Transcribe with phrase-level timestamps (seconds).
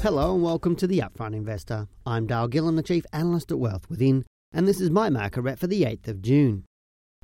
[0.00, 1.88] Hello and welcome to the Upfront Investor.
[2.06, 5.58] I'm Dale Gillham, the Chief Analyst at Wealth Within, and this is my market wrap
[5.58, 6.64] for the 8th of June.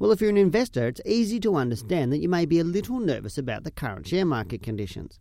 [0.00, 2.98] Well, if you're an investor, it's easy to understand that you may be a little
[2.98, 5.20] nervous about the current share market conditions.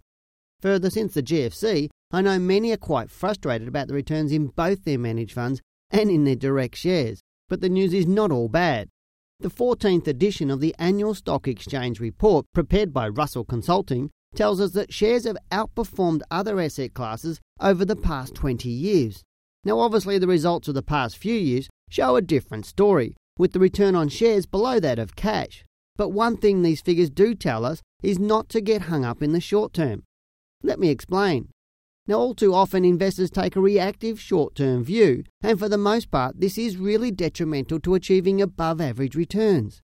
[0.61, 4.83] Further, since the GFC, I know many are quite frustrated about the returns in both
[4.83, 5.61] their managed funds
[5.91, 8.89] and in their direct shares, but the news is not all bad.
[9.39, 14.71] The 14th edition of the annual Stock Exchange report, prepared by Russell Consulting, tells us
[14.71, 19.23] that shares have outperformed other asset classes over the past 20 years.
[19.63, 23.59] Now, obviously, the results of the past few years show a different story, with the
[23.59, 25.63] return on shares below that of cash.
[25.95, 29.31] But one thing these figures do tell us is not to get hung up in
[29.31, 30.03] the short term.
[30.63, 31.49] Let me explain.
[32.05, 36.11] Now, all too often, investors take a reactive short term view, and for the most
[36.11, 39.81] part, this is really detrimental to achieving above average returns.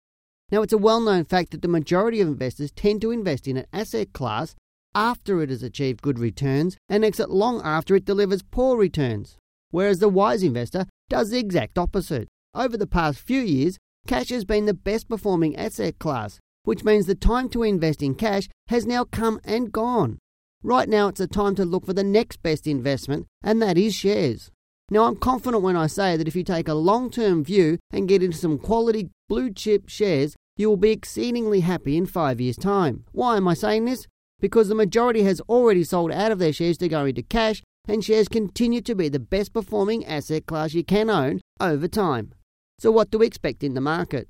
[0.51, 3.57] Now, it's a well known fact that the majority of investors tend to invest in
[3.57, 4.55] an asset class
[4.93, 9.37] after it has achieved good returns and exit long after it delivers poor returns,
[9.71, 12.27] whereas the wise investor does the exact opposite.
[12.53, 17.07] Over the past few years, cash has been the best performing asset class, which means
[17.07, 20.19] the time to invest in cash has now come and gone.
[20.63, 23.93] Right now, it's a time to look for the next best investment, and that is
[23.93, 24.51] shares.
[24.91, 28.07] Now, I'm confident when I say that if you take a long term view and
[28.07, 32.55] get into some quality blue chip shares, you will be exceedingly happy in five years'
[32.55, 33.03] time.
[33.11, 34.05] Why am I saying this?
[34.39, 38.03] Because the majority has already sold out of their shares to go into cash, and
[38.03, 42.33] shares continue to be the best performing asset class you can own over time.
[42.79, 44.27] So, what do we expect in the market?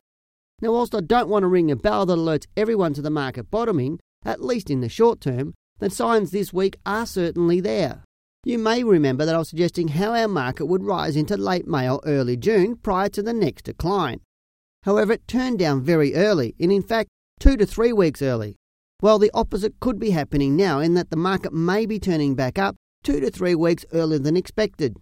[0.62, 3.52] Now, whilst I don't want to ring a bell that alerts everyone to the market
[3.52, 8.05] bottoming, at least in the short term, the signs this week are certainly there.
[8.47, 11.89] You may remember that I was suggesting how our market would rise into late May
[11.89, 14.19] or early June prior to the next decline.
[14.83, 18.55] However, it turned down very early, and in fact, two to three weeks early.
[19.01, 22.59] Well, the opposite could be happening now in that the market may be turning back
[22.59, 24.95] up two to three weeks earlier than expected.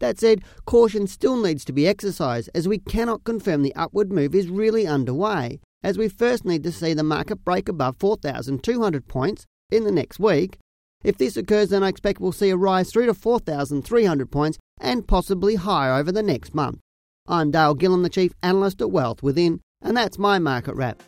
[0.00, 4.34] That said, caution still needs to be exercised as we cannot confirm the upward move
[4.34, 9.46] is really underway, as we first need to see the market break above 4,200 points
[9.70, 10.58] in the next week
[11.02, 15.06] if this occurs, then I expect we'll see a rise through to 4,300 points and
[15.06, 16.80] possibly higher over the next month.
[17.26, 21.02] I'm Dale Gillham, the Chief Analyst at Wealth Within, and that's my market wrap.